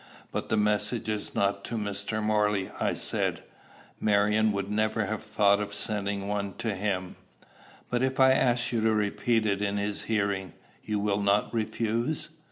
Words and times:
"But 0.31 0.49
the 0.49 0.57
message 0.57 1.07
is 1.09 1.35
not 1.35 1.63
to 1.65 1.75
Mr. 1.75 2.23
Morley," 2.23 2.71
I 2.79 2.95
said. 2.95 3.43
"Marion 3.99 4.51
would 4.51 4.67
never 4.71 5.05
have 5.05 5.21
thought 5.21 5.59
of 5.59 5.75
sending 5.75 6.27
one 6.27 6.53
to 6.55 6.73
him." 6.73 7.17
"But 7.91 8.01
if 8.01 8.19
I 8.19 8.31
ask 8.31 8.71
you 8.71 8.81
to 8.81 8.95
repeat 8.95 9.45
it 9.45 9.61
in 9.61 9.77
his 9.77 10.05
hearing, 10.05 10.53
you 10.83 10.97
will 10.97 11.21
not 11.21 11.53
refuse?" 11.53 12.29